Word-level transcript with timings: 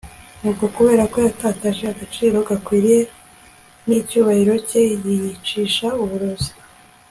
nuko 0.41 0.63
kubera 0.75 1.03
ko 1.11 1.17
yatakaje 1.25 1.83
agaciro 1.93 2.37
gakwiranye 2.47 2.99
n'icyubahiro 3.87 4.53
cye, 4.67 4.81
yiyicisha 5.05 5.87
uburozi 6.03 6.51